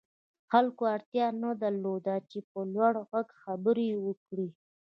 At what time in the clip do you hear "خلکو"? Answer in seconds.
0.51-0.83